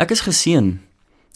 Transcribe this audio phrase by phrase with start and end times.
[0.00, 0.80] Ek is geseën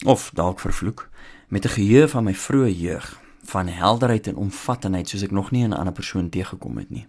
[0.05, 1.09] of dalk vervloek
[1.47, 5.63] met 'n geheue van my vroeë jeug, van helderheid en omvattenheid soos ek nog nie
[5.63, 7.07] in 'n ander persoon teëgekom het nie.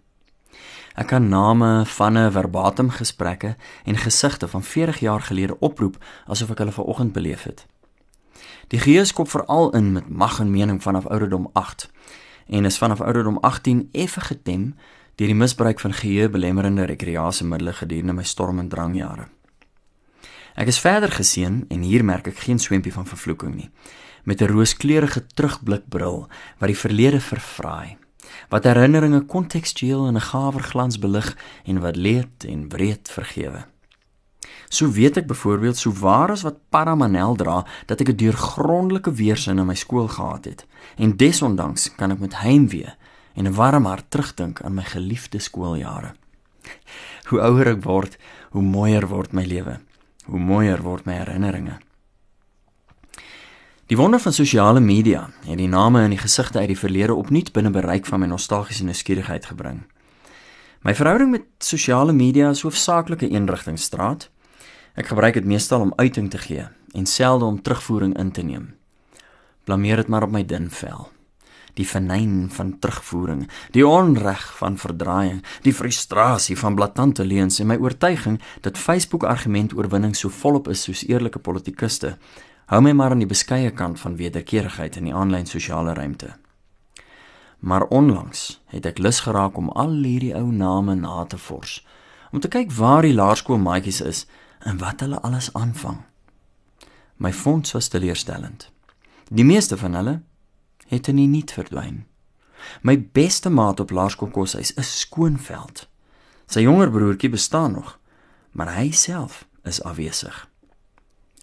[0.95, 6.51] Ek kan name van 'n verbatim gesprekke en gesigte van 40 jaar gelede oproep asof
[6.51, 7.67] ek hulle vanoggend beleef het.
[8.69, 11.91] Die geheue skop veral in met mag en mening vanaf ouderdom 8
[12.47, 14.75] en is vanaf ouderdom 18 effe getem
[15.15, 19.29] deur die misbruik van geheuebelemmerende rekreasiemiddels gedurende my storm en drangjare.
[20.57, 23.71] Ek is verder geseën en hier merk ek geen swempie van vervloeking nie
[24.25, 27.97] met 'n rooskleurige terugblikbril wat die verlede verfraai
[28.49, 33.67] wat herinneringe kontekstueel in 'n gawer glans belig en wat leed en breed vergewe.
[34.69, 39.59] So weet ek byvoorbeeld so waar as wat Paramanel dra dat ek 'n deurgrondelike weerstand
[39.59, 40.67] in my skool gehad het
[40.97, 42.95] en desondanks kan ek met heimwee
[43.35, 46.15] en 'n warm hart terugdink aan my geliefde skooljare.
[47.29, 48.19] Hoe ouer ek word,
[48.51, 49.81] hoe mooier word my lewe.
[50.27, 51.79] Hoe mooier word my herinneringe.
[53.87, 57.53] Die wonder van sosiale media het die name en die gesigte uit die verlede opnuut
[57.55, 59.85] binne bereik van my nostalgiese nuuskierigheid gebring.
[60.83, 64.31] My verhouding met sosiale media is hoofsaaklik 'n eenrigtingstraat.
[64.95, 68.75] Ek gebruik dit meestal om uiting te gee en selde om terugvoering in te neem.
[69.65, 71.16] Blameer dit maar op my dun vel
[71.77, 73.45] die venyn van terugvoering,
[73.77, 80.17] die onreg van verdraaiing, die frustrasie van blaatante leuns en my oortuiging dat Facebook argumentoorwinning
[80.17, 82.17] so volop is soos eerlike politikuste,
[82.73, 86.33] hou my maar aan die beskeie kant van wederkerigheid in die aanlyn sosiale ruimte.
[87.61, 91.81] Maar onlangs het ek lus geraak om al hierdie ou name na te vors,
[92.33, 94.25] om te kyk waar die laerskoolmaatjies is
[94.67, 96.03] en wat hulle alles aanvang.
[97.17, 98.71] My fonds was teleurstellend.
[99.31, 100.21] Die meeste van hulle
[100.87, 102.05] het in die niet verdwyn.
[102.83, 105.87] My beste maat op laerskool koshuis is Skoonveld.
[106.47, 107.97] Sy jonger broertjie bestaan nog,
[108.51, 110.47] maar hy self is afwesig.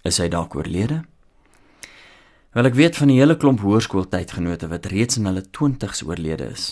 [0.03, 1.03] Is hy dalk oorlede?
[2.53, 6.65] Wel ek weet van die hele klomp hoërskooltydgenote wat reeds in hulle 20's oorlede is.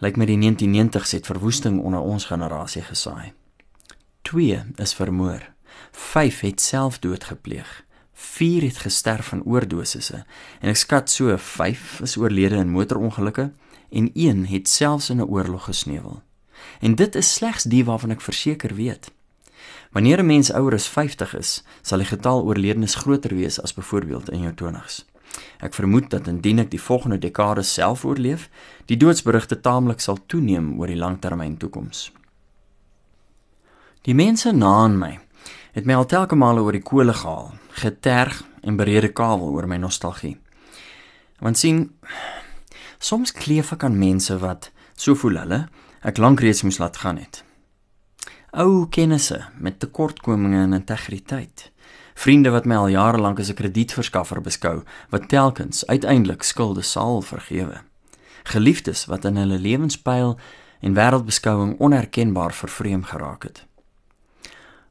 [0.00, 3.32] Lyk my die 1990's het verwoesting onder ons generasie gesaai.
[4.28, 5.42] 2 is vermoor.
[5.92, 7.82] 5 het selfdood gepleeg.
[8.20, 10.24] 4 het gesterf van oordosisse
[10.60, 13.50] en ek skat so 5 is oorlede in motorongelukke
[13.90, 16.22] en 1 het selfs in 'n oorlog gesneuwel.
[16.80, 19.10] En dit is slegs die waarvan ek verseker weet.
[19.90, 24.30] Wanneer 'n mens ouer as 50 is, sal die getal oorledenes groter wees as byvoorbeeld
[24.30, 25.04] in jou 20's.
[25.58, 28.48] Ek vermoed dat indien ek die volgende dekade self oorleef,
[28.84, 32.12] die doodsberigte taamlik sal toeneem oor die langtermyn toekoms.
[34.02, 35.18] Die mense na aan my
[35.72, 39.76] het my al telke male oor die kole gehaal, geterg en berede kavel oor my
[39.76, 40.36] nostalgie.
[41.40, 41.90] Want sien,
[42.98, 45.60] soms kleef ek aan mense wat so voel hulle,
[46.04, 47.42] ek lank reeds moes laat gaan het.
[48.52, 51.70] Ou kennisse met tekortkominge in integriteit.
[52.20, 57.22] Vriende wat my al jare lank as 'n kredietverskaffer beskou, wat telkens uiteindelik skulde sal
[57.22, 57.80] vergewe.
[58.44, 60.38] Geliefdes wat in hulle lewenspyl
[60.80, 63.69] en wêreldbeskouing onherkenbaar vervreem geraak het.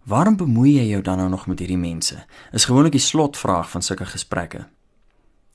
[0.09, 2.15] Waarom bemoei jy jou dan nou nog met hierdie mense?
[2.51, 4.65] Is gewoonlik die slotvraag van sulke gesprekke.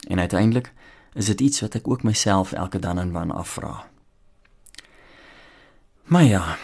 [0.07, 0.73] En uiteindelik
[1.15, 3.89] is dit iets wat ek ook myself elke dan en wan afvra.
[6.05, 6.57] Maar ja,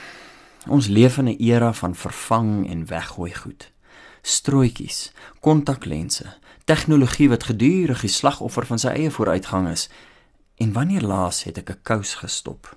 [0.69, 3.73] ons leef in 'n era van vervang en weggooi goed.
[4.22, 9.91] Strooitjies, kontaklense, tegnologie wat gedurig die slagoffer van sy eie vooruitgang is.
[10.55, 12.77] En wanneer laas het ek 'n kous gestop?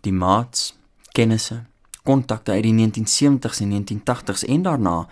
[0.00, 0.78] Die maats,
[1.12, 1.64] kennisse,
[2.08, 5.06] kontakte uit die 1970s en 1980s en daarna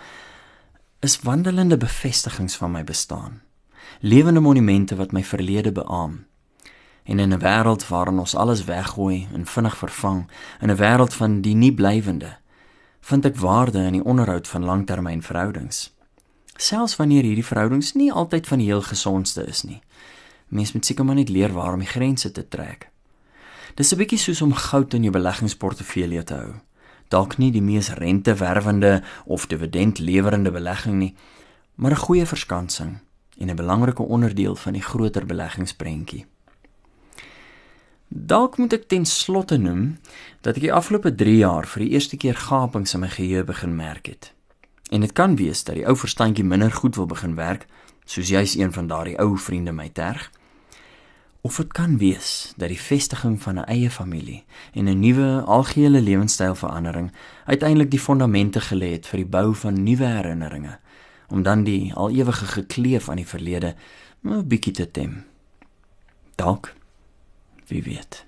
[1.04, 3.42] is wandelende bevestigings van my bestaan.
[4.00, 6.24] Lewende monumente wat my verlede beamoen.
[7.04, 10.30] En in 'n wêreld waarin ons alles weggooi en vinnig vervang,
[10.60, 12.36] in 'n wêreld van die nie blywende,
[13.00, 15.94] vind ek waarde in die onderhoud van langtermynverhoudings.
[16.56, 19.80] Selfs wanneer hierdie verhoudings nie altyd van die heel gesondste is nie.
[20.48, 22.90] Mens moet seker maar net leer waar om die grense te trek.
[23.74, 26.54] Dis 'n bietjie soos om goud in jou beleggingsportefeulje te hou
[27.08, 31.14] dalk nie die mees rentewerwende of dividendlewerende belegging nie,
[31.74, 32.98] maar 'n goeie verskansing
[33.38, 36.26] en 'n belangrike onderdeel van die groter beleggingsprentjie.
[38.08, 39.98] Dalk moet ek ten slotte noem
[40.40, 43.76] dat ek die afgelope 3 jaar vir die eerste keer gapings in my geheue begin
[43.76, 44.32] merk het.
[44.90, 47.66] En dit kan wees dat die ou verstandjie minder goed wil begin werk,
[48.04, 50.30] soos jy's een van daardie ou vriende my terg.
[51.46, 56.00] Of dit kan wees dat die vestiging van 'n eie familie en 'n nuwe algehele
[56.00, 57.12] lewenstylverandering
[57.44, 60.78] uiteindelik die fondamente gelê het vir die bou van nuwe herinneringe
[61.28, 63.74] om dan die al ewige gekleef aan die verlede
[64.24, 65.24] 'n bietjie te tem.
[66.34, 66.74] Dalk
[67.66, 68.24] wie weet.